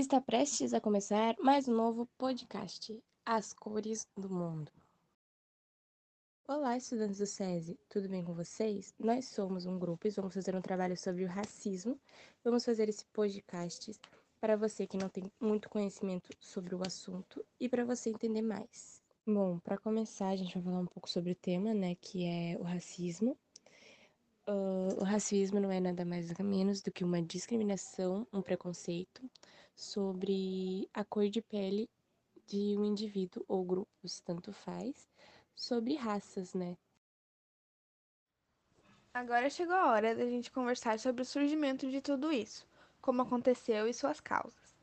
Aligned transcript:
Está 0.00 0.18
prestes 0.18 0.72
a 0.72 0.80
começar 0.80 1.36
mais 1.38 1.68
um 1.68 1.74
novo 1.74 2.08
podcast, 2.16 2.98
As 3.22 3.52
Cores 3.52 4.08
do 4.16 4.30
Mundo. 4.30 4.72
Olá, 6.48 6.74
estudantes 6.74 7.18
do 7.18 7.26
SESI, 7.26 7.78
tudo 7.86 8.08
bem 8.08 8.24
com 8.24 8.32
vocês? 8.32 8.94
Nós 8.98 9.26
somos 9.26 9.66
um 9.66 9.78
grupo 9.78 10.06
e 10.06 10.10
vamos 10.10 10.32
fazer 10.32 10.56
um 10.56 10.62
trabalho 10.62 10.96
sobre 10.96 11.26
o 11.26 11.28
racismo. 11.28 12.00
Vamos 12.42 12.64
fazer 12.64 12.88
esse 12.88 13.04
podcast 13.12 13.92
para 14.40 14.56
você 14.56 14.86
que 14.86 14.96
não 14.96 15.10
tem 15.10 15.30
muito 15.38 15.68
conhecimento 15.68 16.30
sobre 16.40 16.74
o 16.74 16.80
assunto 16.80 17.44
e 17.60 17.68
para 17.68 17.84
você 17.84 18.08
entender 18.08 18.40
mais. 18.40 19.02
Bom, 19.26 19.58
para 19.58 19.76
começar, 19.76 20.30
a 20.30 20.36
gente 20.36 20.54
vai 20.54 20.62
falar 20.62 20.80
um 20.80 20.86
pouco 20.86 21.10
sobre 21.10 21.32
o 21.32 21.36
tema, 21.36 21.74
né, 21.74 21.94
que 22.00 22.24
é 22.24 22.56
o 22.58 22.62
racismo. 22.62 23.36
Uh, 24.48 24.98
o 24.98 25.04
racismo 25.04 25.60
não 25.60 25.70
é 25.70 25.78
nada 25.78 26.06
mais 26.06 26.32
ou 26.38 26.44
menos 26.46 26.80
do 26.80 26.90
que 26.90 27.04
uma 27.04 27.20
discriminação, 27.20 28.26
um 28.32 28.40
preconceito 28.40 29.30
sobre 29.80 30.86
a 30.92 31.02
cor 31.02 31.28
de 31.30 31.40
pele 31.40 31.88
de 32.46 32.76
um 32.76 32.84
indivíduo 32.84 33.42
ou 33.48 33.64
grupos, 33.64 34.20
tanto 34.20 34.52
faz, 34.52 35.08
sobre 35.56 35.94
raças, 35.94 36.52
né? 36.52 36.76
Agora 39.14 39.48
chegou 39.48 39.74
a 39.74 39.90
hora 39.90 40.14
da 40.14 40.26
gente 40.26 40.52
conversar 40.52 40.98
sobre 40.98 41.22
o 41.22 41.24
surgimento 41.24 41.90
de 41.90 42.00
tudo 42.02 42.30
isso, 42.30 42.66
como 43.00 43.22
aconteceu 43.22 43.88
e 43.88 43.94
suas 43.94 44.20
causas. 44.20 44.76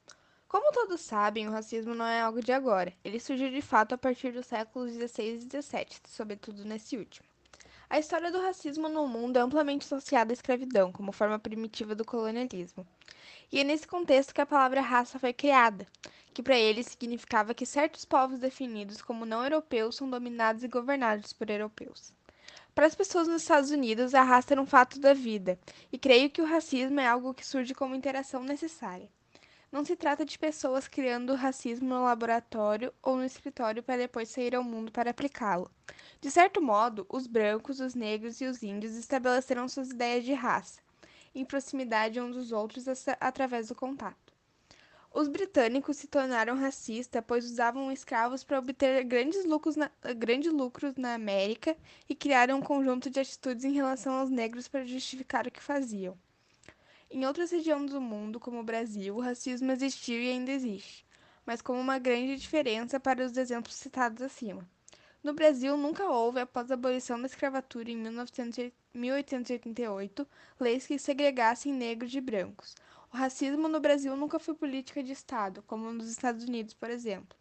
Como 0.47 0.71
todos 0.71 1.01
sabem, 1.01 1.47
o 1.47 1.51
racismo 1.51 1.93
não 1.93 2.05
é 2.05 2.21
algo 2.21 2.41
de 2.41 2.51
agora. 2.51 2.91
Ele 3.03 3.19
surgiu 3.19 3.51
de 3.51 3.61
fato 3.61 3.93
a 3.93 3.97
partir 3.97 4.31
dos 4.31 4.47
séculos 4.47 4.93
16 4.93 5.43
e 5.43 5.45
17, 5.45 6.01
sobretudo 6.07 6.65
nesse 6.65 6.97
último. 6.97 7.27
A 7.89 7.99
história 7.99 8.31
do 8.31 8.41
racismo 8.41 8.89
no 8.89 9.07
mundo 9.07 9.37
é 9.37 9.41
amplamente 9.41 9.85
associada 9.85 10.31
à 10.31 10.33
escravidão, 10.33 10.91
como 10.91 11.11
forma 11.11 11.37
primitiva 11.37 11.93
do 11.93 12.03
colonialismo. 12.03 12.85
E 13.51 13.59
é 13.59 13.63
nesse 13.63 13.87
contexto 13.87 14.33
que 14.33 14.41
a 14.41 14.45
palavra 14.45 14.81
raça 14.81 15.19
foi 15.19 15.33
criada, 15.33 15.87
que 16.33 16.43
para 16.43 16.57
ele 16.57 16.83
significava 16.83 17.53
que 17.53 17.65
certos 17.65 18.05
povos 18.05 18.39
definidos 18.39 19.01
como 19.01 19.25
não 19.25 19.43
europeus 19.43 19.95
são 19.95 20.09
dominados 20.09 20.63
e 20.63 20.67
governados 20.67 21.33
por 21.33 21.49
europeus. 21.49 22.13
Para 22.75 22.85
as 22.85 22.93
pessoas 22.93 23.27
nos 23.27 23.41
Estados 23.41 23.71
Unidos, 23.71 24.13
a 24.13 24.21
raça 24.21 24.53
era 24.53 24.61
um 24.61 24.65
fato 24.65 24.99
da 24.99 25.13
vida, 25.13 25.59
e 25.91 25.97
creio 25.97 26.29
que 26.29 26.41
o 26.41 26.45
racismo 26.45 26.99
é 26.99 27.07
algo 27.07 27.33
que 27.33 27.45
surge 27.45 27.73
como 27.73 27.95
interação 27.95 28.43
necessária. 28.43 29.09
Não 29.71 29.83
se 29.83 29.95
trata 29.95 30.23
de 30.23 30.39
pessoas 30.39 30.87
criando 30.87 31.35
racismo 31.35 31.89
no 31.89 32.03
laboratório 32.03 32.93
ou 33.01 33.17
no 33.17 33.25
escritório 33.25 33.83
para 33.83 33.97
depois 33.97 34.29
sair 34.29 34.55
ao 34.55 34.63
mundo 34.63 34.91
para 34.91 35.09
aplicá-lo. 35.09 35.69
De 36.21 36.31
certo 36.31 36.61
modo, 36.61 37.05
os 37.09 37.27
brancos, 37.27 37.79
os 37.79 37.93
negros 37.93 38.39
e 38.39 38.45
os 38.45 38.63
índios 38.63 38.95
estabeleceram 38.95 39.67
suas 39.67 39.89
ideias 39.89 40.23
de 40.23 40.33
raça, 40.33 40.79
em 41.39 41.45
proximidade 41.45 42.19
uns 42.19 42.35
dos 42.35 42.51
outros 42.51 42.85
através 43.19 43.67
do 43.67 43.75
contato. 43.75 44.33
Os 45.13 45.27
britânicos 45.27 45.97
se 45.97 46.07
tornaram 46.07 46.55
racistas, 46.55 47.23
pois 47.25 47.45
usavam 47.45 47.91
escravos 47.91 48.43
para 48.43 48.59
obter 48.59 49.03
grandes 49.03 49.45
lucros, 49.45 49.75
na, 49.75 49.89
grandes 50.15 50.51
lucros 50.51 50.95
na 50.95 51.13
América 51.13 51.77
e 52.09 52.15
criaram 52.15 52.57
um 52.57 52.61
conjunto 52.61 53.09
de 53.09 53.19
atitudes 53.19 53.63
em 53.65 53.71
relação 53.71 54.13
aos 54.13 54.29
negros 54.29 54.67
para 54.67 54.85
justificar 54.85 55.47
o 55.47 55.51
que 55.51 55.61
faziam. 55.61 56.17
Em 57.09 57.25
outras 57.25 57.51
regiões 57.51 57.91
do 57.91 58.01
mundo, 58.01 58.39
como 58.39 58.59
o 58.59 58.63
Brasil, 58.63 59.15
o 59.15 59.21
racismo 59.21 59.71
existiu 59.71 60.19
e 60.19 60.29
ainda 60.29 60.51
existe, 60.51 61.05
mas 61.45 61.61
com 61.61 61.79
uma 61.79 61.97
grande 61.97 62.35
diferença 62.35 62.99
para 62.99 63.23
os 63.23 63.37
exemplos 63.37 63.75
citados 63.75 64.21
acima. 64.21 64.67
No 65.23 65.33
Brasil, 65.33 65.75
nunca 65.75 66.05
houve, 66.05 66.39
após 66.39 66.69
a 66.69 66.75
abolição 66.75 67.19
da 67.19 67.25
escravatura 67.25 67.89
em 67.89 67.97
1888, 67.97 70.27
leis 70.59 70.85
que 70.85 70.99
segregassem 70.99 71.73
negros 71.73 72.11
de 72.11 72.21
brancos. 72.21 72.75
O 73.11 73.17
racismo 73.17 73.67
no 73.67 73.79
Brasil 73.79 74.15
nunca 74.15 74.37
foi 74.37 74.53
política 74.53 75.01
de 75.01 75.11
Estado, 75.11 75.63
como 75.63 75.91
nos 75.91 76.07
Estados 76.07 76.45
Unidos, 76.45 76.75
por 76.75 76.89
exemplo. 76.89 77.35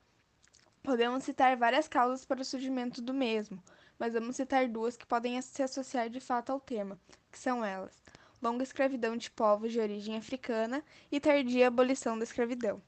Podemos 0.83 1.25
citar 1.25 1.57
várias 1.57 1.87
causas 1.87 2.25
para 2.25 2.41
o 2.41 2.45
surgimento 2.45 3.03
do 3.03 3.13
mesmo, 3.13 3.63
mas 3.99 4.15
vamos 4.15 4.37
citar 4.37 4.69
duas 4.69 4.97
que 4.97 5.07
podem 5.07 5.41
se 5.43 5.63
associar 5.63 6.09
de 6.09 6.21
fato 6.21 6.51
ao 6.51 6.61
tema, 6.61 6.99
que 7.31 7.39
são 7.39 7.65
elas: 7.65 8.03
longa 8.41 8.63
escravidão 8.63 9.17
de 9.17 9.31
povos 9.31 9.73
de 9.73 9.81
origem 9.81 10.17
africana 10.17 10.83
e 11.13 11.21
tardia 11.21 11.69
abolição 11.69 12.17
da 12.17 12.25
escravidão 12.25 12.81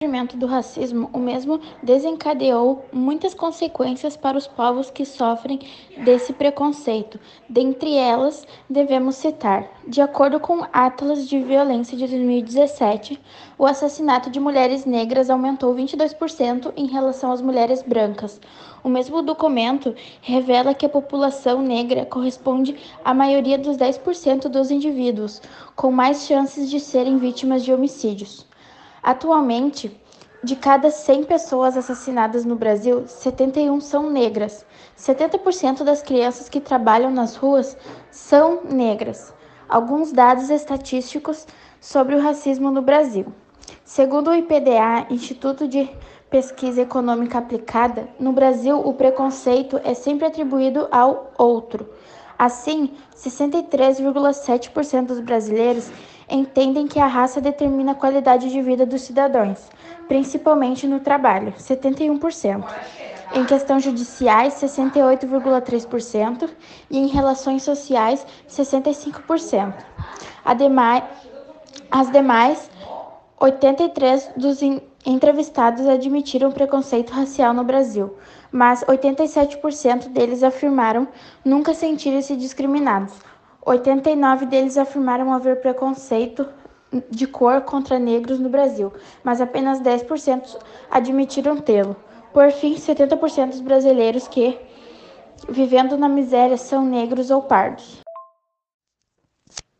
surgimento 0.00 0.36
do 0.36 0.46
racismo, 0.46 1.10
o 1.12 1.18
mesmo 1.18 1.60
desencadeou 1.82 2.84
muitas 2.92 3.34
consequências 3.34 4.16
para 4.16 4.38
os 4.38 4.46
povos 4.46 4.92
que 4.92 5.04
sofrem 5.04 5.58
desse 6.04 6.32
preconceito. 6.32 7.18
Dentre 7.48 7.96
elas, 7.96 8.46
devemos 8.70 9.16
citar, 9.16 9.68
de 9.88 10.00
acordo 10.00 10.38
com 10.38 10.60
o 10.60 10.66
Atlas 10.72 11.28
de 11.28 11.40
Violência 11.40 11.98
de 11.98 12.06
2017, 12.06 13.20
o 13.58 13.66
assassinato 13.66 14.30
de 14.30 14.38
mulheres 14.38 14.84
negras 14.84 15.30
aumentou 15.30 15.74
22% 15.74 16.72
em 16.76 16.86
relação 16.86 17.32
às 17.32 17.42
mulheres 17.42 17.82
brancas. 17.82 18.40
O 18.84 18.88
mesmo 18.88 19.20
documento 19.20 19.96
revela 20.22 20.74
que 20.74 20.86
a 20.86 20.88
população 20.88 21.60
negra 21.60 22.06
corresponde 22.06 22.76
à 23.04 23.12
maioria 23.12 23.58
dos 23.58 23.76
10% 23.76 24.42
dos 24.46 24.70
indivíduos, 24.70 25.42
com 25.74 25.90
mais 25.90 26.24
chances 26.24 26.70
de 26.70 26.78
serem 26.78 27.18
vítimas 27.18 27.64
de 27.64 27.72
homicídios. 27.72 28.47
Atualmente, 29.02 29.98
de 30.42 30.54
cada 30.54 30.90
100 30.90 31.24
pessoas 31.24 31.76
assassinadas 31.76 32.44
no 32.44 32.54
Brasil, 32.54 33.06
71 33.06 33.80
são 33.80 34.08
negras. 34.08 34.64
70% 34.96 35.82
das 35.82 36.02
crianças 36.02 36.48
que 36.48 36.60
trabalham 36.60 37.10
nas 37.10 37.34
ruas 37.36 37.76
são 38.10 38.62
negras. 38.64 39.34
Alguns 39.68 40.12
dados 40.12 40.48
estatísticos 40.48 41.46
sobre 41.80 42.14
o 42.14 42.20
racismo 42.20 42.70
no 42.70 42.82
Brasil. 42.82 43.26
Segundo 43.84 44.30
o 44.30 44.34
IPDA, 44.34 45.06
Instituto 45.10 45.66
de 45.66 45.90
Pesquisa 46.30 46.82
Econômica 46.82 47.38
Aplicada, 47.38 48.08
no 48.20 48.32
Brasil 48.32 48.78
o 48.78 48.94
preconceito 48.94 49.80
é 49.82 49.94
sempre 49.94 50.26
atribuído 50.26 50.86
ao 50.90 51.32
outro. 51.36 51.88
Assim, 52.38 52.92
63,7% 53.16 55.06
dos 55.06 55.20
brasileiros 55.20 55.90
entendem 56.28 56.86
que 56.86 56.98
a 56.98 57.06
raça 57.06 57.40
determina 57.40 57.92
a 57.92 57.94
qualidade 57.94 58.50
de 58.50 58.60
vida 58.60 58.84
dos 58.84 59.02
cidadãos, 59.02 59.70
principalmente 60.06 60.86
no 60.86 61.00
trabalho, 61.00 61.52
71%. 61.58 62.64
Em 63.34 63.44
questões 63.44 63.84
judiciais, 63.84 64.54
68,3% 64.54 66.48
e 66.90 66.98
em 66.98 67.06
relações 67.08 67.62
sociais, 67.62 68.26
65%. 68.48 69.74
Ademais, 70.44 71.04
as 71.90 72.10
demais, 72.10 72.70
83 73.38 74.30
dos 74.36 74.60
entrevistados 75.04 75.86
admitiram 75.86 76.50
preconceito 76.50 77.10
racial 77.10 77.54
no 77.54 77.64
Brasil, 77.64 78.16
mas 78.50 78.82
87% 78.84 80.08
deles 80.08 80.42
afirmaram 80.42 81.06
nunca 81.44 81.74
sentirem-se 81.74 82.34
discriminados. 82.34 83.27
89 83.68 84.46
deles 84.46 84.78
afirmaram 84.78 85.30
haver 85.32 85.60
preconceito 85.60 86.48
de 87.10 87.26
cor 87.26 87.60
contra 87.60 87.98
negros 87.98 88.38
no 88.38 88.48
Brasil, 88.48 88.90
mas 89.22 89.42
apenas 89.42 89.80
10% 89.80 90.58
admitiram 90.90 91.58
tê-lo. 91.58 91.94
Por 92.32 92.50
fim, 92.50 92.76
70% 92.76 93.50
dos 93.50 93.60
brasileiros 93.60 94.26
que, 94.26 94.58
vivendo 95.48 95.98
na 95.98 96.08
miséria, 96.08 96.56
são 96.56 96.82
negros 96.82 97.30
ou 97.30 97.42
pardos. 97.42 98.00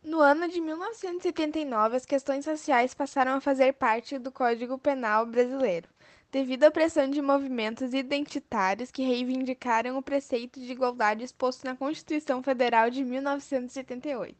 No 0.03 0.19
ano 0.19 0.47
de 0.47 0.61
1979, 0.61 1.97
as 1.97 2.05
questões 2.05 2.45
raciais 2.45 2.93
passaram 2.93 3.33
a 3.33 3.41
fazer 3.41 3.73
parte 3.73 4.19
do 4.19 4.31
Código 4.31 4.77
Penal 4.77 5.25
brasileiro 5.25 5.87
devido 6.31 6.65
à 6.65 6.71
pressão 6.71 7.09
de 7.09 7.21
movimentos 7.21 7.93
identitários 7.93 8.91
que 8.91 9.03
reivindicaram 9.03 9.97
o 9.97 10.03
preceito 10.03 10.59
de 10.59 10.71
igualdade 10.71 11.23
exposto 11.23 11.65
na 11.65 11.75
Constituição 11.75 12.43
Federal 12.43 12.89
de 12.89 13.03
1978. 13.03 14.37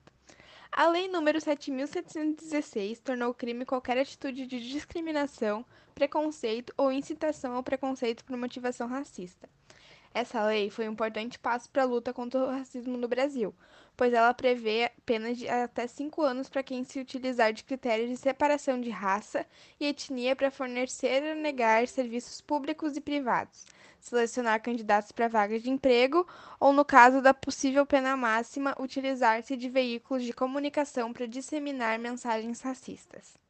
A 0.72 0.88
Lei 0.88 1.10
nº 1.10 1.38
7.716 1.38 3.00
tornou 3.00 3.34
crime 3.34 3.66
qualquer 3.66 3.98
atitude 3.98 4.46
de 4.46 4.60
discriminação, 4.60 5.66
preconceito 5.96 6.72
ou 6.78 6.92
incitação 6.92 7.56
ao 7.56 7.64
preconceito 7.64 8.24
por 8.24 8.38
motivação 8.38 8.88
racista. 8.88 9.50
Essa 10.14 10.44
lei 10.46 10.70
foi 10.70 10.88
um 10.90 10.92
importante 10.92 11.38
passo 11.40 11.70
para 11.70 11.84
a 11.84 11.86
luta 11.86 12.14
contra 12.14 12.40
o 12.40 12.50
racismo 12.50 12.98
no 12.98 13.08
Brasil, 13.08 13.54
pois 13.96 14.12
ela 14.12 14.34
prevê 14.34 14.92
penas 15.06 15.38
de 15.38 15.48
até 15.48 15.86
cinco 15.88 16.22
anos 16.24 16.50
para 16.50 16.64
quem 16.64 16.84
se 16.84 17.00
utilizar 17.00 17.54
de 17.54 17.64
critérios 17.64 18.10
de 18.10 18.18
separação 18.18 18.82
de 18.82 18.90
raça 18.90 19.46
e 19.80 19.86
etnia 19.86 20.36
para 20.36 20.50
fornecer 20.50 21.24
ou 21.24 21.36
negar 21.36 21.88
serviços 21.88 22.42
públicos 22.42 22.98
e 22.98 23.02
privados, 23.02 23.66
selecionar 24.00 24.62
candidatos 24.62 25.12
para 25.12 25.28
vagas 25.28 25.62
de 25.62 25.70
emprego 25.70 26.26
ou, 26.60 26.74
no 26.74 26.84
caso 26.84 27.22
da 27.22 27.34
possível 27.34 27.86
pena 27.86 28.18
máxima, 28.18 28.76
utilizar-se 28.80 29.56
de 29.56 29.70
veículos 29.70 30.24
de 30.24 30.34
comunicação 30.34 31.14
para 31.14 31.28
disseminar 31.28 32.00
mensagens 32.00 32.62
racistas. 32.62 33.49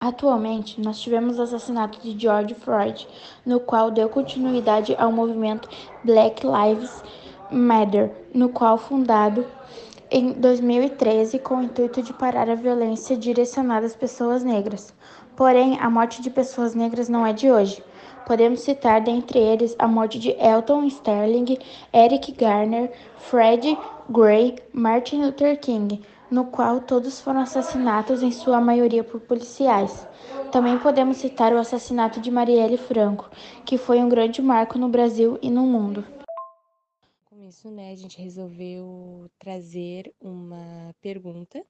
Atualmente, 0.00 0.80
nós 0.80 1.00
tivemos 1.00 1.40
o 1.40 1.42
assassinato 1.42 1.98
de 2.00 2.16
George 2.16 2.54
Floyd, 2.54 3.08
no 3.44 3.58
qual 3.58 3.90
deu 3.90 4.08
continuidade 4.08 4.94
ao 4.96 5.10
movimento 5.10 5.68
Black 6.04 6.46
Lives 6.46 7.02
Matter, 7.50 8.12
no 8.32 8.48
qual 8.48 8.78
fundado 8.78 9.44
em 10.08 10.34
2013 10.34 11.40
com 11.40 11.56
o 11.56 11.62
intuito 11.64 12.00
de 12.00 12.12
parar 12.12 12.48
a 12.48 12.54
violência 12.54 13.16
direcionada 13.16 13.86
às 13.86 13.96
pessoas 13.96 14.44
negras. 14.44 14.94
Porém, 15.34 15.76
a 15.80 15.90
morte 15.90 16.22
de 16.22 16.30
pessoas 16.30 16.76
negras 16.76 17.08
não 17.08 17.26
é 17.26 17.32
de 17.32 17.50
hoje. 17.50 17.82
Podemos 18.24 18.60
citar 18.60 19.00
dentre 19.00 19.40
eles 19.40 19.74
a 19.80 19.88
morte 19.88 20.20
de 20.20 20.30
Elton 20.38 20.84
Sterling, 20.84 21.58
Eric 21.92 22.30
Garner, 22.30 22.92
Fred 23.16 23.76
Gray, 24.08 24.58
Martin 24.72 25.24
Luther 25.24 25.58
King, 25.58 26.00
no 26.30 26.46
qual 26.46 26.80
todos 26.80 27.20
foram 27.20 27.40
assassinados 27.40 28.22
em 28.22 28.30
sua 28.30 28.60
maioria 28.60 29.02
por 29.02 29.20
policiais. 29.20 30.06
Também 30.52 30.78
podemos 30.78 31.18
citar 31.18 31.52
o 31.52 31.58
assassinato 31.58 32.20
de 32.20 32.30
Marielle 32.30 32.78
Franco, 32.78 33.30
que 33.64 33.76
foi 33.76 33.98
um 33.98 34.08
grande 34.08 34.40
marco 34.40 34.78
no 34.78 34.88
Brasil 34.88 35.38
e 35.42 35.50
no 35.50 35.66
mundo. 35.66 36.04
Com 37.26 37.42
isso, 37.42 37.70
né, 37.70 37.92
a 37.92 37.96
gente 37.96 38.20
resolveu 38.20 39.30
trazer 39.38 40.12
uma 40.20 40.94
pergunta 41.00 41.62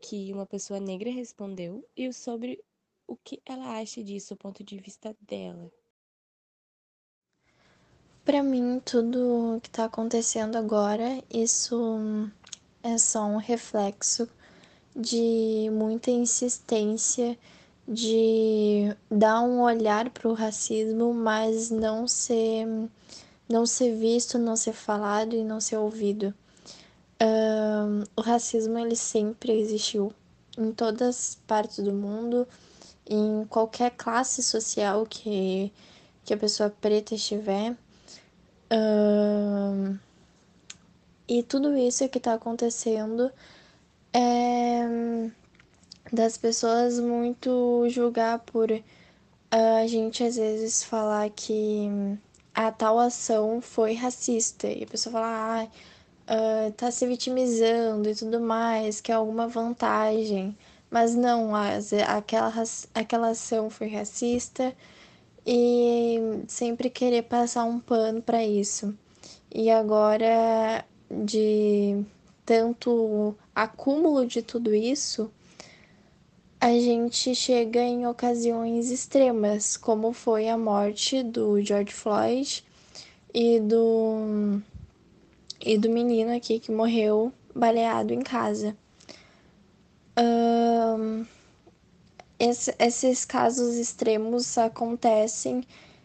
que 0.00 0.32
uma 0.32 0.46
pessoa 0.46 0.80
negra 0.80 1.10
respondeu 1.10 1.86
e 1.96 2.12
sobre 2.12 2.62
o 3.06 3.16
que 3.16 3.40
ela 3.44 3.78
acha 3.78 4.02
disso, 4.02 4.34
o 4.34 4.36
ponto 4.36 4.64
de 4.64 4.78
vista 4.78 5.16
dela. 5.20 5.70
Para 8.24 8.42
mim, 8.42 8.80
tudo 8.80 9.60
que 9.62 9.68
está 9.68 9.84
acontecendo 9.84 10.56
agora, 10.56 11.22
isso 11.30 12.30
é 12.84 12.98
só 12.98 13.24
um 13.24 13.38
reflexo 13.38 14.28
de 14.94 15.70
muita 15.72 16.10
insistência 16.10 17.36
de 17.88 18.94
dar 19.10 19.40
um 19.40 19.62
olhar 19.62 20.10
para 20.10 20.28
o 20.28 20.34
racismo, 20.34 21.12
mas 21.12 21.70
não 21.70 22.06
ser 22.06 22.66
não 23.48 23.66
ser 23.66 23.94
visto, 23.96 24.38
não 24.38 24.56
ser 24.56 24.72
falado 24.72 25.34
e 25.34 25.42
não 25.42 25.60
ser 25.60 25.76
ouvido. 25.76 26.32
Um, 27.20 28.04
o 28.16 28.20
racismo 28.20 28.78
ele 28.78 28.96
sempre 28.96 29.52
existiu 29.52 30.12
em 30.56 30.72
todas 30.72 31.08
as 31.08 31.38
partes 31.46 31.82
do 31.84 31.92
mundo, 31.92 32.46
em 33.08 33.44
qualquer 33.48 33.90
classe 33.92 34.42
social 34.42 35.06
que, 35.06 35.72
que 36.24 36.32
a 36.32 36.36
pessoa 36.36 36.70
preta 36.80 37.14
estiver. 37.14 37.76
Um, 38.70 39.98
e 41.28 41.42
tudo 41.42 41.76
isso 41.76 42.08
que 42.08 42.18
está 42.18 42.34
acontecendo 42.34 43.30
é 44.12 45.30
das 46.12 46.36
pessoas 46.36 47.00
muito 47.00 47.88
julgar 47.88 48.38
por 48.40 48.70
a 49.50 49.86
gente 49.86 50.22
às 50.24 50.36
vezes 50.36 50.82
falar 50.82 51.30
que 51.30 51.88
a 52.54 52.70
tal 52.72 52.98
ação 52.98 53.60
foi 53.60 53.94
racista 53.94 54.68
e 54.68 54.84
a 54.84 54.86
pessoa 54.86 55.12
fala, 55.12 55.68
ah, 56.28 56.68
uh, 56.68 56.72
tá 56.72 56.90
se 56.90 57.06
vitimizando 57.06 58.08
e 58.08 58.14
tudo 58.14 58.40
mais, 58.40 59.00
que 59.00 59.12
é 59.12 59.14
alguma 59.14 59.46
vantagem. 59.48 60.56
Mas 60.90 61.14
não, 61.14 61.52
aquela, 61.54 62.52
aquela 62.94 63.28
ação 63.30 63.70
foi 63.70 63.88
racista 63.88 64.74
e 65.46 66.18
sempre 66.48 66.90
querer 66.90 67.22
passar 67.22 67.64
um 67.64 67.80
pano 67.80 68.22
para 68.22 68.44
isso. 68.44 68.96
E 69.52 69.70
agora, 69.70 70.84
de 71.10 72.04
tanto 72.44 73.34
acúmulo 73.54 74.26
de 74.26 74.42
tudo 74.42 74.74
isso, 74.74 75.30
a 76.60 76.70
gente 76.70 77.34
chega 77.34 77.80
em 77.80 78.06
ocasiões 78.06 78.90
extremas, 78.90 79.76
como 79.76 80.12
foi 80.12 80.48
a 80.48 80.56
morte 80.56 81.22
do 81.22 81.60
George 81.62 81.92
Floyd 81.92 82.64
e 83.34 83.60
do 83.60 84.62
e 85.60 85.78
do 85.78 85.88
menino 85.88 86.34
aqui 86.34 86.58
que 86.58 86.70
morreu 86.70 87.32
baleado 87.54 88.12
em 88.12 88.20
casa. 88.20 88.76
Um, 90.18 91.26
esse, 92.38 92.74
esses 92.78 93.24
casos 93.24 93.76
extremos 93.76 94.56
acontecem 94.58 95.64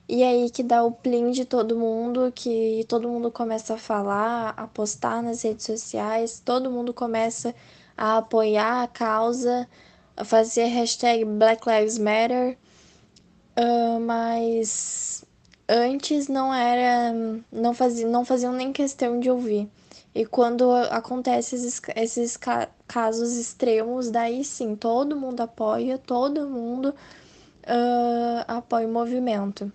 e 0.10 0.24
aí 0.24 0.50
que 0.50 0.64
dá 0.64 0.84
o 0.84 0.92
plim 0.92 1.30
de 1.30 1.46
todo 1.46 1.78
mundo, 1.78 2.32
que 2.34 2.84
todo 2.90 3.08
mundo 3.08 3.32
começa 3.32 3.76
a 3.76 3.78
falar, 3.78 4.56
a 4.58 4.66
postar 4.68 5.22
nas 5.22 5.44
redes 5.44 5.66
sociais, 5.68 6.42
todo 6.44 6.72
mundo 6.72 6.92
começa 6.94 7.54
a 7.96 8.18
apoiar 8.18 8.82
a 8.84 8.88
causa, 8.88 9.70
a 10.18 10.26
fazer 10.26 10.66
hashtag 10.66 11.24
Black 11.26 11.64
Lives 11.70 12.00
Matter, 12.00 12.58
uh, 13.56 14.00
mas 14.00 15.24
antes 15.68 16.28
não 16.28 16.52
era, 16.52 17.14
não, 17.52 17.76
fazia, 17.76 18.08
não 18.08 18.26
faziam 18.26 18.52
nem 18.52 18.74
questão 18.74 19.20
de 19.20 19.30
ouvir. 19.30 19.70
E 20.16 20.26
quando 20.26 20.72
acontece 20.90 21.56
esses, 21.56 21.80
esses 21.96 22.36
ca 22.36 22.68
casos 22.88 23.38
extremos, 23.38 24.10
daí 24.10 24.44
sim, 24.44 24.76
todo 24.76 25.16
mundo 25.16 25.42
apoia, 25.42 26.00
todo 26.00 26.50
mundo 26.50 26.96
uh, 27.66 28.44
apoia 28.48 28.88
o 28.88 28.92
movimento. 28.92 29.72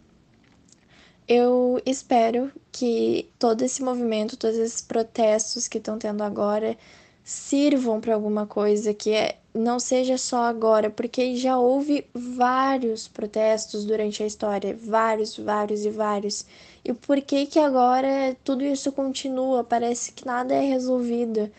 Eu 1.27 1.81
espero 1.87 2.53
que 2.71 3.31
todo 3.39 3.63
esse 3.63 3.83
movimento, 3.83 4.37
todos 4.37 4.59
esses 4.59 4.83
protestos 4.83 5.67
que 5.67 5.79
estão 5.79 5.99
tendo 5.99 6.23
agora 6.23 6.77
sirvam 7.25 8.01
para 8.01 8.15
alguma 8.15 8.47
coisa, 8.47 8.93
que 8.93 9.11
é, 9.13 9.39
não 9.55 9.81
seja 9.81 10.19
só 10.19 10.45
agora, 10.45 10.91
porque 10.91 11.37
já 11.37 11.59
houve 11.59 12.07
vários 12.13 13.09
protestos 13.09 13.87
durante 13.87 14.23
a 14.23 14.27
história, 14.27 14.77
vários, 14.77 15.39
vários 15.39 15.87
e 15.87 15.91
vários. 15.91 16.45
E 16.85 16.93
por 16.93 17.21
que 17.23 17.47
que 17.47 17.59
agora 17.59 18.37
tudo 18.45 18.63
isso 18.63 18.93
continua? 18.93 19.65
Parece 19.65 20.13
que 20.13 20.27
nada 20.27 20.55
é 20.55 20.61
resolvido. 20.61 21.51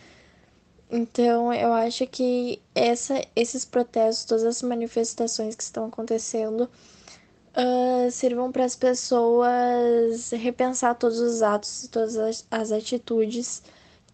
Então, 0.90 1.52
eu 1.52 1.72
acho 1.72 2.06
que 2.06 2.62
essa, 2.74 3.20
esses 3.34 3.64
protestos, 3.64 4.24
todas 4.24 4.44
as 4.44 4.62
manifestações 4.62 5.56
que 5.56 5.62
estão 5.64 5.86
acontecendo, 5.86 6.70
uh, 7.56 8.10
sirvam 8.10 8.52
para 8.52 8.64
as 8.64 8.76
pessoas 8.76 10.30
repensar 10.32 10.94
todos 10.94 11.18
os 11.18 11.42
atos, 11.42 11.88
todas 11.90 12.16
as, 12.16 12.46
as 12.50 12.72
atitudes, 12.72 13.62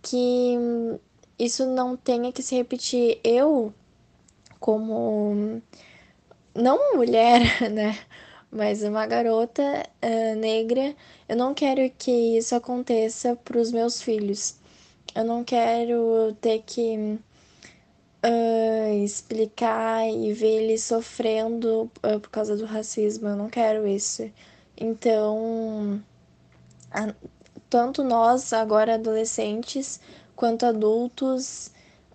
que 0.01 0.57
isso 1.39 1.67
não 1.67 1.97
tenha 1.97 2.33
que 2.33 2.43
se 2.43 2.55
repetir. 2.55 3.21
Eu, 3.25 3.73
como 4.61 5.61
não 6.55 6.77
uma 6.77 6.97
mulher, 6.97 7.41
né? 7.71 7.99
Mas 8.51 8.83
uma 8.83 9.07
garota 9.07 9.63
uh, 10.03 10.37
negra, 10.39 10.95
eu 11.29 11.37
não 11.37 11.55
quero 11.55 11.91
que 11.99 12.37
isso 12.39 12.55
aconteça 12.55 13.35
para 13.37 13.59
os 13.59 13.73
meus 13.73 14.03
filhos. 14.03 14.57
Eu 15.15 15.25
não 15.25 15.45
quero 15.45 16.37
ter 16.41 16.63
que 16.63 17.19
uh, 18.25 19.05
explicar 19.05 20.07
e 20.09 20.33
ver 20.33 20.63
ele 20.63 20.79
sofrendo 20.79 21.91
uh, 22.03 22.21
por 22.21 22.31
causa 22.31 22.57
do 22.57 22.65
racismo. 22.65 23.29
Eu 23.29 23.37
não 23.37 23.49
quero 23.49 23.87
isso. 23.87 24.31
Então, 24.77 26.03
a, 26.91 27.15
tanto 27.69 28.05
nós, 28.05 28.53
agora 28.53 28.95
adolescentes, 28.95 30.01
quanto 30.37 30.67
adultos, 30.67 31.71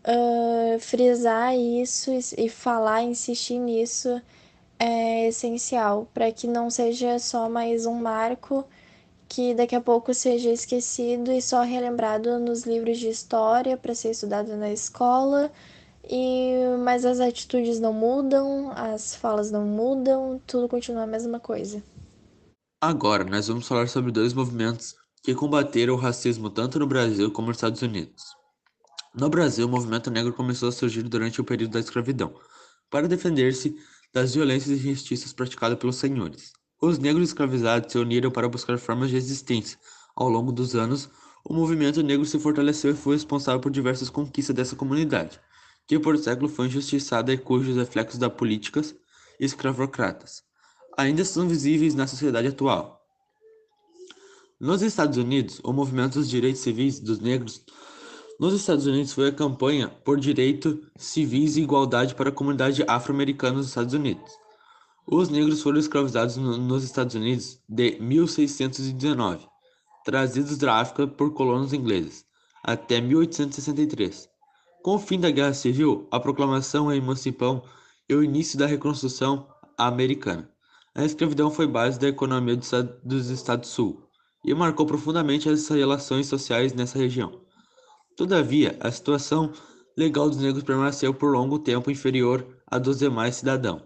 uh, 0.08 0.80
frisar 0.80 1.56
isso 1.56 2.12
e, 2.12 2.46
e 2.46 2.50
falar, 2.50 3.04
insistir 3.04 3.60
nisso 3.60 4.22
é 4.80 5.28
essencial 5.28 6.08
para 6.14 6.32
que 6.32 6.48
não 6.48 6.70
seja 6.70 7.18
só 7.20 7.50
mais 7.50 7.86
um 7.86 7.96
marco 7.96 8.64
que 9.28 9.54
daqui 9.54 9.76
a 9.76 9.82
pouco 9.82 10.14
seja 10.14 10.50
esquecido 10.52 11.32
e 11.32 11.42
só 11.42 11.62
relembrado 11.64 12.40
nos 12.40 12.64
livros 12.64 12.98
de 13.00 13.10
história 13.10 13.76
para 13.76 13.96
ser 13.96 14.12
estudado 14.12 14.56
na 14.56 14.72
escola 14.72 15.52
e 16.10 16.78
mas 16.84 17.06
as 17.06 17.20
atitudes 17.20 17.80
não 17.80 17.92
mudam, 17.92 18.72
as 18.72 19.16
falas 19.16 19.52
não 19.52 19.66
mudam, 19.66 20.42
tudo 20.48 20.68
continua 20.68 21.04
a 21.04 21.08
mesma 21.08 21.40
coisa. 21.40 21.84
Agora, 22.82 23.24
nós 23.24 23.48
vamos 23.48 23.68
falar 23.68 23.88
sobre 23.88 24.12
dois 24.12 24.34
movimentos 24.34 24.96
que 25.24 25.36
combateram 25.36 25.94
o 25.94 25.98
racismo 25.98 26.50
tanto 26.50 26.80
no 26.80 26.88
Brasil 26.88 27.32
como 27.32 27.48
nos 27.48 27.58
Estados 27.58 27.82
Unidos. 27.82 28.24
No 29.14 29.30
Brasil, 29.30 29.68
o 29.68 29.70
movimento 29.70 30.10
negro 30.10 30.32
começou 30.32 30.70
a 30.70 30.72
surgir 30.72 31.04
durante 31.04 31.42
o 31.42 31.44
período 31.44 31.72
da 31.72 31.80
escravidão, 31.80 32.34
para 32.90 33.08
defender-se 33.08 33.76
das 34.14 34.34
violências 34.36 34.80
e 34.80 34.90
injustiças 34.90 35.34
praticadas 35.34 35.78
pelos 35.78 35.98
senhores. 35.98 36.54
Os 36.82 37.00
negros 37.00 37.30
escravizados 37.30 37.92
se 37.92 37.98
uniram 37.98 38.32
para 38.32 38.48
buscar 38.48 38.78
formas 38.78 39.10
de 39.10 39.18
existência. 39.18 39.78
Ao 40.16 40.30
longo 40.30 40.52
dos 40.52 40.76
anos, 40.76 41.10
o 41.44 41.54
movimento 41.54 42.04
negro 42.04 42.26
se 42.26 42.40
fortaleceu 42.40 42.92
e 42.92 42.96
foi 42.96 43.16
responsável 43.16 43.60
por 43.60 43.72
diversas 43.72 44.10
conquistas 44.10 44.56
dessa 44.56 44.76
comunidade 44.76 45.40
que 45.88 45.98
por 45.98 46.18
século 46.18 46.50
foi 46.50 46.68
injustiçada 46.68 47.34
e 47.34 47.38
cujos 47.38 47.78
reflexos 47.78 48.20
da 48.20 48.30
políticas 48.30 48.96
escravocratas 49.40 50.48
ainda 50.98 51.24
são 51.24 51.48
visíveis 51.48 51.94
na 51.94 52.08
sociedade 52.08 52.48
atual. 52.48 53.06
Nos 54.60 54.82
Estados 54.82 55.18
Unidos, 55.18 55.62
o 55.64 55.72
movimento 55.72 56.16
dos 56.16 56.28
direitos 56.28 56.62
civis 56.62 57.00
dos 57.00 57.20
negros 57.20 57.64
nos 58.40 58.56
Estados 58.56 58.88
Unidos 58.88 59.14
foi 59.14 59.30
a 59.30 59.32
campanha 59.32 59.88
por 59.88 60.20
direitos 60.20 60.78
civis 60.96 61.56
e 61.56 61.62
igualdade 61.62 62.16
para 62.16 62.30
a 62.30 62.32
comunidade 62.32 62.84
afro-americana 62.88 63.58
nos 63.58 63.68
Estados 63.68 63.94
Unidos. 63.94 64.32
Os 65.06 65.30
negros 65.30 65.62
foram 65.62 65.80
escravizados 65.80 66.38
no, 66.38 66.58
nos 66.58 66.84
Estados 66.84 67.14
Unidos 67.14 67.60
de 67.70 68.00
1619, 68.00 69.48
trazidos 70.04 70.58
da 70.58 70.80
África 70.80 71.08
por 71.08 71.34
colonos 71.34 71.74
ingleses. 71.74 72.26
até 72.64 73.00
1863. 73.00 74.30
Com 74.88 74.96
o 74.96 75.00
fim 75.00 75.20
da 75.20 75.30
Guerra 75.30 75.54
Civil, 75.54 76.08
a 76.10 76.18
proclamação, 76.18 76.88
a 76.88 76.96
emancipação 76.96 77.62
e 78.08 78.16
o 78.16 78.24
início 78.24 78.58
da 78.58 78.66
reconstrução 78.66 79.46
americana, 79.78 80.50
a 80.96 81.04
escravidão 81.04 81.52
foi 81.52 81.68
base 81.68 82.00
da 82.00 82.08
economia 82.08 82.56
dos 83.04 83.30
Estados 83.30 83.70
Sul 83.70 84.08
e 84.46 84.54
marcou 84.54 84.86
profundamente 84.86 85.50
as 85.50 85.68
relações 85.68 86.28
sociais 86.28 86.72
nessa 86.72 86.98
região. 86.98 87.42
Todavia, 88.16 88.78
a 88.80 88.90
situação 88.90 89.52
legal 89.98 90.30
dos 90.30 90.38
negros 90.38 90.64
permaneceu 90.64 91.14
por 91.14 91.34
longo 91.34 91.60
tempo 91.60 91.92
inferior 91.92 92.48
à 92.66 92.78
dos 92.78 93.00
demais 93.00 93.36
cidadãos. 93.36 93.82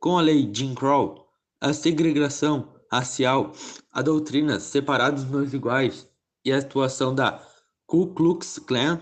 Com 0.00 0.18
a 0.18 0.22
lei 0.22 0.48
Jim 0.54 0.72
Crow, 0.72 1.16
a 1.60 1.72
segregação 1.72 2.76
racial, 2.92 3.50
a 3.92 4.02
doutrinas 4.02 4.62
separados 4.62 5.24
meus 5.24 5.52
iguais 5.52 6.08
e 6.44 6.52
a 6.52 6.58
atuação 6.58 7.12
da 7.12 7.44
Ku 7.88 8.14
Klux 8.14 8.60
Klan, 8.60 9.00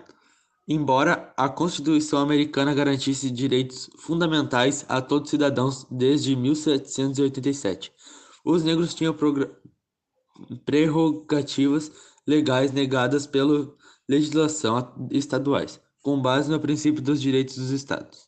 embora 0.69 1.33
a 1.37 1.49
Constituição 1.49 2.19
americana 2.19 2.75
garantisse 2.75 3.31
direitos 3.31 3.89
fundamentais 3.99 4.85
a 4.89 5.01
todos 5.01 5.27
os 5.27 5.31
cidadãos 5.31 5.87
desde 5.91 6.35
1787, 6.35 7.93
os 8.45 8.65
negros 8.65 8.95
tinham 8.95 9.15
prerrogativas 10.65 11.91
legais 12.27 12.73
negadas 12.73 13.27
pela 13.27 13.73
legislação 14.09 15.09
estaduais, 15.11 15.81
com 16.03 16.21
base 16.21 16.51
no 16.51 16.61
princípio 16.61 17.03
dos 17.03 17.21
direitos 17.21 17.57
dos 17.57 17.71
estados. 17.71 18.26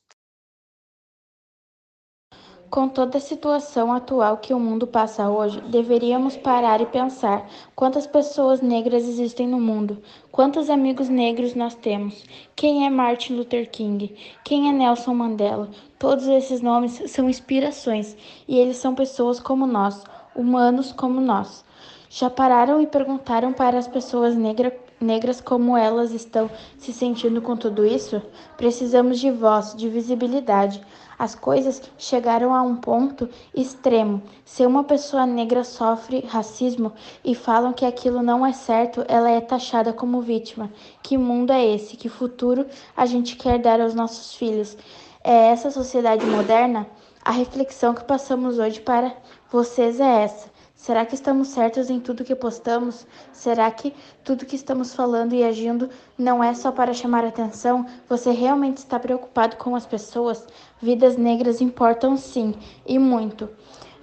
Com 2.70 2.86
toda 2.86 3.16
a 3.16 3.20
situação 3.20 3.90
atual 3.90 4.36
que 4.36 4.52
o 4.52 4.60
mundo 4.60 4.86
passa 4.86 5.30
hoje, 5.30 5.58
deveríamos 5.62 6.36
parar 6.36 6.82
e 6.82 6.86
pensar 6.86 7.48
quantas 7.74 8.06
pessoas 8.06 8.60
negras 8.60 9.08
existem 9.08 9.48
no 9.48 9.58
mundo, 9.58 10.02
quantos 10.30 10.68
amigos 10.68 11.08
negros 11.08 11.54
nós 11.54 11.74
temos, 11.74 12.22
quem 12.54 12.84
é 12.84 12.90
Martin 12.90 13.36
Luther 13.36 13.70
King, 13.70 14.14
quem 14.44 14.68
é 14.68 14.72
Nelson 14.72 15.14
Mandela. 15.14 15.70
Todos 15.98 16.26
esses 16.26 16.60
nomes 16.60 17.02
são 17.10 17.30
inspirações 17.30 18.14
e 18.46 18.58
eles 18.58 18.76
são 18.76 18.94
pessoas 18.94 19.40
como 19.40 19.66
nós, 19.66 20.04
humanos 20.36 20.92
como 20.92 21.22
nós. 21.22 21.64
Já 22.10 22.28
pararam 22.28 22.82
e 22.82 22.86
perguntaram 22.86 23.50
para 23.50 23.78
as 23.78 23.88
pessoas 23.88 24.36
negras 24.36 24.74
negras 25.00 25.40
como 25.40 25.76
elas 25.76 26.12
estão 26.12 26.50
se 26.76 26.92
sentindo 26.92 27.40
com 27.40 27.56
tudo 27.56 27.84
isso? 27.84 28.20
Precisamos 28.56 29.18
de 29.18 29.30
voz, 29.30 29.74
de 29.74 29.88
visibilidade. 29.88 30.80
As 31.18 31.34
coisas 31.34 31.82
chegaram 31.98 32.54
a 32.54 32.62
um 32.62 32.76
ponto 32.76 33.28
extremo. 33.52 34.22
Se 34.44 34.64
uma 34.64 34.84
pessoa 34.84 35.26
negra 35.26 35.64
sofre 35.64 36.24
racismo 36.28 36.92
e 37.24 37.34
falam 37.34 37.72
que 37.72 37.84
aquilo 37.84 38.22
não 38.22 38.46
é 38.46 38.52
certo, 38.52 39.04
ela 39.08 39.28
é 39.28 39.40
taxada 39.40 39.92
como 39.92 40.20
vítima. 40.20 40.70
Que 41.02 41.18
mundo 41.18 41.52
é 41.52 41.64
esse? 41.74 41.96
Que 41.96 42.08
futuro 42.08 42.66
a 42.96 43.04
gente 43.04 43.36
quer 43.36 43.58
dar 43.58 43.80
aos 43.80 43.94
nossos 43.94 44.34
filhos? 44.34 44.76
É 45.24 45.48
essa 45.48 45.70
sociedade 45.70 46.24
moderna? 46.24 46.86
A 47.24 47.32
reflexão 47.32 47.94
que 47.94 48.04
passamos 48.04 48.58
hoje 48.58 48.80
para 48.80 49.12
vocês 49.50 49.98
é 49.98 50.22
essa. 50.22 50.57
Será 50.78 51.04
que 51.04 51.16
estamos 51.16 51.48
certos 51.48 51.90
em 51.90 51.98
tudo 51.98 52.24
que 52.24 52.36
postamos? 52.36 53.04
Será 53.32 53.68
que 53.68 53.92
tudo 54.22 54.46
que 54.46 54.54
estamos 54.54 54.94
falando 54.94 55.34
e 55.34 55.42
agindo 55.42 55.90
não 56.16 56.42
é 56.42 56.54
só 56.54 56.70
para 56.70 56.94
chamar 56.94 57.24
atenção? 57.24 57.84
Você 58.08 58.30
realmente 58.30 58.76
está 58.78 58.98
preocupado 58.98 59.56
com 59.56 59.74
as 59.74 59.84
pessoas? 59.84 60.46
Vidas 60.80 61.16
negras 61.16 61.60
importam 61.60 62.16
sim, 62.16 62.54
e 62.86 62.96
muito. 62.96 63.50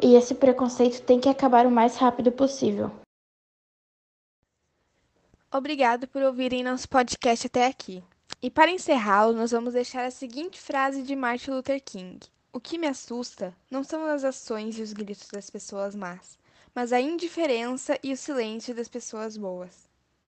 E 0.03 0.15
esse 0.15 0.35
preconceito 0.35 1.01
tem 1.01 1.17
que 1.17 1.29
acabar 1.29 1.65
o 1.65 1.71
mais 1.71 1.95
rápido 1.95 2.29
possível. 2.29 2.91
Obrigado 5.51 6.09
por 6.09 6.21
ouvirem 6.23 6.61
nosso 6.61 6.89
podcast 6.89 7.47
até 7.47 7.67
aqui. 7.67 8.03
E 8.41 8.51
para 8.51 8.69
encerrá-lo, 8.69 9.31
nós 9.31 9.51
vamos 9.51 9.73
deixar 9.73 10.03
a 10.03 10.11
seguinte 10.11 10.59
frase 10.59 11.03
de 11.03 11.15
Martin 11.15 11.51
Luther 11.51 11.81
King: 11.81 12.19
O 12.51 12.59
que 12.59 12.77
me 12.77 12.85
assusta 12.85 13.55
não 13.71 13.81
são 13.81 14.05
as 14.05 14.25
ações 14.25 14.77
e 14.77 14.81
os 14.81 14.91
gritos 14.91 15.29
das 15.29 15.49
pessoas 15.49 15.95
más 15.95 16.37
mas 16.75 16.93
a 16.93 16.99
indiferença 17.01 17.97
e 18.03 18.11
o 18.13 18.17
silêncio 18.17 18.75
das 18.75 18.89
pessoas 18.89 19.37
boas. 19.37 19.89